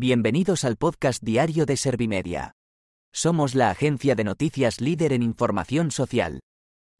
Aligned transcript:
Bienvenidos 0.00 0.62
al 0.62 0.76
podcast 0.76 1.20
diario 1.24 1.66
de 1.66 1.76
Servimedia. 1.76 2.52
Somos 3.12 3.56
la 3.56 3.70
agencia 3.70 4.14
de 4.14 4.22
noticias 4.22 4.80
líder 4.80 5.12
en 5.12 5.24
información 5.24 5.90
social. 5.90 6.38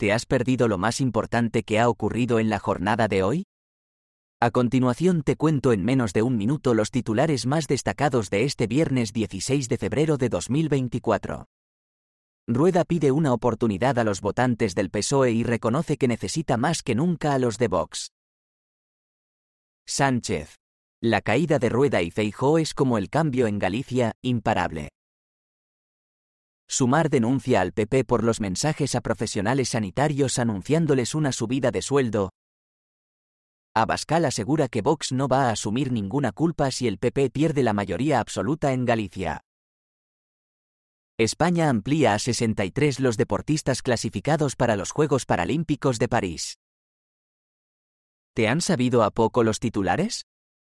¿Te 0.00 0.12
has 0.12 0.26
perdido 0.26 0.66
lo 0.66 0.78
más 0.78 1.00
importante 1.00 1.62
que 1.62 1.78
ha 1.78 1.88
ocurrido 1.88 2.40
en 2.40 2.50
la 2.50 2.58
jornada 2.58 3.06
de 3.06 3.22
hoy? 3.22 3.44
A 4.40 4.50
continuación 4.50 5.22
te 5.22 5.36
cuento 5.36 5.72
en 5.72 5.84
menos 5.84 6.12
de 6.12 6.22
un 6.22 6.36
minuto 6.36 6.74
los 6.74 6.90
titulares 6.90 7.46
más 7.46 7.68
destacados 7.68 8.30
de 8.30 8.42
este 8.42 8.66
viernes 8.66 9.12
16 9.12 9.68
de 9.68 9.78
febrero 9.78 10.16
de 10.16 10.28
2024. 10.28 11.46
Rueda 12.48 12.84
pide 12.84 13.12
una 13.12 13.32
oportunidad 13.32 14.00
a 14.00 14.02
los 14.02 14.20
votantes 14.20 14.74
del 14.74 14.90
PSOE 14.90 15.30
y 15.30 15.44
reconoce 15.44 15.98
que 15.98 16.08
necesita 16.08 16.56
más 16.56 16.82
que 16.82 16.96
nunca 16.96 17.32
a 17.32 17.38
los 17.38 17.58
de 17.58 17.68
Vox. 17.68 18.10
Sánchez. 19.86 20.56
La 21.00 21.20
caída 21.20 21.60
de 21.60 21.68
Rueda 21.68 22.02
y 22.02 22.10
Feijó 22.10 22.58
es 22.58 22.74
como 22.74 22.98
el 22.98 23.08
cambio 23.08 23.46
en 23.46 23.60
Galicia, 23.60 24.14
imparable. 24.20 24.88
Sumar 26.66 27.08
denuncia 27.08 27.60
al 27.60 27.72
PP 27.72 28.04
por 28.04 28.24
los 28.24 28.40
mensajes 28.40 28.96
a 28.96 29.00
profesionales 29.00 29.68
sanitarios 29.68 30.40
anunciándoles 30.40 31.14
una 31.14 31.30
subida 31.30 31.70
de 31.70 31.82
sueldo. 31.82 32.30
Abascal 33.74 34.24
asegura 34.24 34.66
que 34.66 34.82
Vox 34.82 35.12
no 35.12 35.28
va 35.28 35.48
a 35.48 35.52
asumir 35.52 35.92
ninguna 35.92 36.32
culpa 36.32 36.72
si 36.72 36.88
el 36.88 36.98
PP 36.98 37.30
pierde 37.30 37.62
la 37.62 37.74
mayoría 37.74 38.18
absoluta 38.18 38.72
en 38.72 38.84
Galicia. 38.84 39.42
España 41.16 41.68
amplía 41.68 42.14
a 42.14 42.18
63 42.18 42.98
los 42.98 43.16
deportistas 43.16 43.82
clasificados 43.82 44.56
para 44.56 44.74
los 44.74 44.90
Juegos 44.90 45.26
Paralímpicos 45.26 46.00
de 46.00 46.08
París. 46.08 46.58
¿Te 48.34 48.48
han 48.48 48.60
sabido 48.60 49.04
a 49.04 49.12
poco 49.12 49.44
los 49.44 49.60
titulares? 49.60 50.26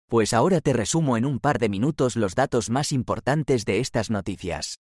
Pues 0.08 0.34
ahora 0.34 0.62
te 0.62 0.72
resumo 0.72 1.18
en 1.18 1.26
un 1.26 1.40
par 1.40 1.58
de 1.58 1.68
minutos 1.68 2.16
los 2.16 2.36
datos 2.36 2.70
más 2.70 2.91
importantes 2.91 3.66
de 3.66 3.80
estas 3.80 4.12
noticias. 4.12 4.80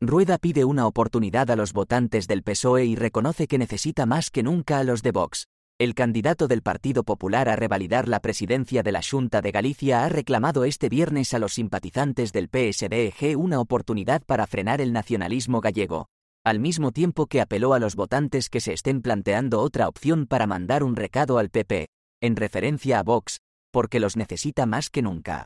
Rueda 0.00 0.38
pide 0.38 0.64
una 0.64 0.86
oportunidad 0.86 1.50
a 1.50 1.56
los 1.56 1.74
votantes 1.74 2.26
del 2.26 2.42
PSOE 2.42 2.86
y 2.86 2.96
reconoce 2.96 3.46
que 3.46 3.58
necesita 3.58 4.06
más 4.06 4.30
que 4.30 4.42
nunca 4.42 4.78
a 4.78 4.84
los 4.84 5.02
de 5.02 5.12
Vox. 5.12 5.46
El 5.78 5.94
candidato 5.94 6.48
del 6.48 6.62
Partido 6.62 7.04
Popular 7.04 7.48
a 7.48 7.56
revalidar 7.56 8.08
la 8.08 8.20
presidencia 8.20 8.82
de 8.82 8.92
la 8.92 9.02
Junta 9.02 9.42
de 9.42 9.50
Galicia 9.50 10.04
ha 10.04 10.08
reclamado 10.08 10.64
este 10.64 10.88
viernes 10.88 11.34
a 11.34 11.38
los 11.38 11.54
simpatizantes 11.54 12.32
del 12.32 12.48
PSDG 12.48 13.36
una 13.36 13.60
oportunidad 13.60 14.22
para 14.24 14.46
frenar 14.46 14.80
el 14.80 14.92
nacionalismo 14.92 15.60
gallego, 15.60 16.06
al 16.42 16.58
mismo 16.58 16.90
tiempo 16.90 17.26
que 17.26 17.40
apeló 17.40 17.74
a 17.74 17.80
los 17.80 17.96
votantes 17.96 18.48
que 18.48 18.60
se 18.60 18.72
estén 18.72 19.02
planteando 19.02 19.60
otra 19.60 19.88
opción 19.88 20.26
para 20.26 20.46
mandar 20.46 20.84
un 20.84 20.96
recado 20.96 21.38
al 21.38 21.50
PP, 21.50 21.88
en 22.24 22.36
referencia 22.36 23.00
a 23.00 23.02
Vox, 23.02 23.40
porque 23.70 24.00
los 24.00 24.16
necesita 24.16 24.64
más 24.64 24.88
que 24.88 25.02
nunca. 25.02 25.44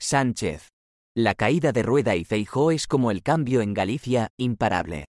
Sánchez. 0.00 0.68
La 1.14 1.34
caída 1.34 1.72
de 1.72 1.82
Rueda 1.82 2.16
y 2.16 2.24
Feijó 2.24 2.70
es 2.70 2.86
como 2.86 3.10
el 3.10 3.22
cambio 3.22 3.60
en 3.60 3.74
Galicia, 3.74 4.28
imparable. 4.38 5.04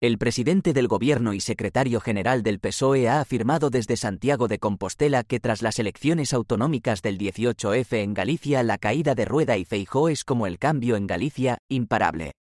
El 0.00 0.16
presidente 0.16 0.72
del 0.72 0.88
gobierno 0.88 1.34
y 1.34 1.40
secretario 1.40 2.00
general 2.00 2.42
del 2.42 2.58
PSOE 2.58 3.10
ha 3.10 3.20
afirmado 3.20 3.68
desde 3.68 3.98
Santiago 3.98 4.48
de 4.48 4.58
Compostela 4.58 5.24
que 5.24 5.40
tras 5.40 5.60
las 5.60 5.78
elecciones 5.78 6.32
autonómicas 6.32 7.02
del 7.02 7.18
18F 7.18 7.98
en 7.98 8.14
Galicia 8.14 8.62
la 8.62 8.78
caída 8.78 9.14
de 9.14 9.26
Rueda 9.26 9.58
y 9.58 9.66
Feijó 9.66 10.08
es 10.08 10.24
como 10.24 10.46
el 10.46 10.58
cambio 10.58 10.96
en 10.96 11.06
Galicia, 11.06 11.58
imparable. 11.68 12.32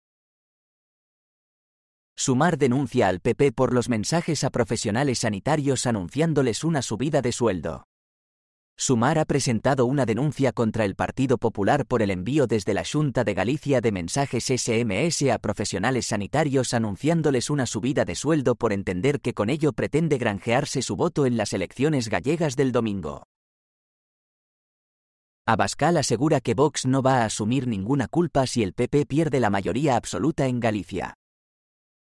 Sumar 2.20 2.58
denuncia 2.58 3.10
al 3.10 3.20
PP 3.20 3.52
por 3.52 3.72
los 3.72 3.90
mensajes 3.90 4.44
a 4.44 4.50
profesionales 4.50 5.20
sanitarios 5.20 5.86
anunciándoles 5.86 6.64
una 6.64 6.82
subida 6.82 7.22
de 7.22 7.32
sueldo. 7.32 7.84
Sumar 8.76 9.20
ha 9.20 9.26
presentado 9.26 9.86
una 9.86 10.08
denuncia 10.08 10.52
contra 10.52 10.84
el 10.84 10.95
Partido 10.95 11.38
Popular 11.38 11.86
por 11.86 12.02
el 12.02 12.10
envío 12.10 12.48
desde 12.48 12.73
la 12.73 12.84
Junta 12.84 13.23
de 13.23 13.36
Galicia 13.36 13.82
de 13.82 13.92
mensajes 13.92 14.45
SMS 14.45 15.30
a 15.32 15.38
profesionales 15.38 16.08
sanitarios 16.08 16.73
anunciándoles 16.73 17.52
una 17.52 17.67
subida 17.67 18.04
de 18.04 18.16
sueldo 18.16 18.56
por 18.56 18.73
entender 18.73 19.22
que 19.22 19.36
con 19.36 19.52
ello 19.52 19.72
pretende 19.72 20.17
granjearse 20.17 20.82
su 20.82 20.95
voto 20.95 21.27
en 21.27 21.38
las 21.38 21.54
elecciones 21.54 22.10
gallegas 22.10 22.56
del 22.56 22.72
domingo. 22.72 23.27
Abascal 25.45 25.98
asegura 25.98 26.42
que 26.42 26.56
Vox 26.56 26.88
no 26.88 27.04
va 27.04 27.22
a 27.22 27.26
asumir 27.26 27.67
ninguna 27.67 28.08
culpa 28.08 28.48
si 28.48 28.64
el 28.64 28.73
PP 28.73 29.06
pierde 29.06 29.39
la 29.39 29.52
mayoría 29.52 29.95
absoluta 29.95 30.48
en 30.48 30.60
Galicia. 30.60 31.14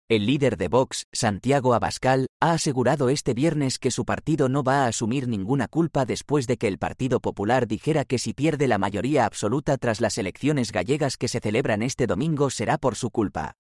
El 0.07 0.27
líder 0.27 0.57
de 0.57 0.67
Vox, 0.67 1.07
Santiago 1.11 1.73
Abascal, 1.73 2.27
ha 2.39 2.51
asegurado 2.51 3.09
este 3.09 3.33
viernes 3.33 3.79
que 3.79 3.89
su 3.89 4.05
partido 4.05 4.49
no 4.49 4.61
va 4.61 4.83
a 4.83 4.87
asumir 4.87 5.27
ninguna 5.27 5.67
culpa 5.67 6.05
después 6.05 6.45
de 6.45 6.57
que 6.57 6.67
el 6.67 6.77
Partido 6.77 7.19
Popular 7.19 7.65
dijera 7.65 8.05
que 8.05 8.19
si 8.19 8.35
pierde 8.35 8.67
la 8.67 8.77
mayoría 8.77 9.25
absoluta 9.25 9.79
tras 9.79 10.01
las 10.01 10.19
elecciones 10.19 10.71
gallegas 10.71 11.17
que 11.17 11.27
se 11.27 11.39
celebran 11.39 11.81
este 11.81 12.05
domingo 12.05 12.51
será 12.51 12.77
por 12.77 12.95
su 12.95 13.09
culpa. 13.09 13.55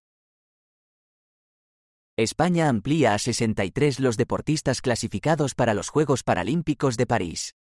España 2.15 2.69
amplía 2.69 3.15
a 3.15 3.17
63 3.17 3.99
los 3.99 4.15
deportistas 4.15 4.81
clasificados 4.81 5.55
para 5.55 5.73
los 5.73 5.89
Juegos 5.89 6.21
Paralímpicos 6.21 6.95
de 6.95 7.07
París. 7.07 7.55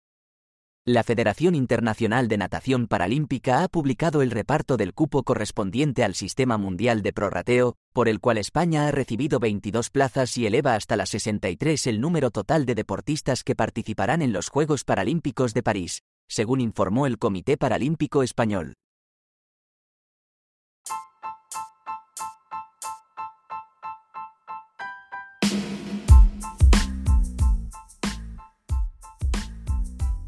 La 0.86 1.02
Federación 1.02 1.54
Internacional 1.54 2.28
de 2.28 2.36
Natación 2.36 2.88
Paralímpica 2.88 3.62
ha 3.62 3.68
publicado 3.68 4.20
el 4.20 4.30
reparto 4.30 4.76
del 4.76 4.92
cupo 4.92 5.22
correspondiente 5.22 6.04
al 6.04 6.14
Sistema 6.14 6.58
Mundial 6.58 7.00
de 7.00 7.14
Prorrateo, 7.14 7.76
por 7.94 8.06
el 8.06 8.20
cual 8.20 8.36
España 8.36 8.86
ha 8.86 8.90
recibido 8.90 9.38
22 9.38 9.88
plazas 9.88 10.36
y 10.36 10.44
eleva 10.44 10.74
hasta 10.74 10.96
las 10.96 11.08
63 11.08 11.86
el 11.86 12.02
número 12.02 12.30
total 12.30 12.66
de 12.66 12.74
deportistas 12.74 13.44
que 13.44 13.56
participarán 13.56 14.20
en 14.20 14.34
los 14.34 14.50
Juegos 14.50 14.84
Paralímpicos 14.84 15.54
de 15.54 15.62
París, 15.62 16.02
según 16.28 16.60
informó 16.60 17.06
el 17.06 17.16
Comité 17.16 17.56
Paralímpico 17.56 18.22
Español. 18.22 18.74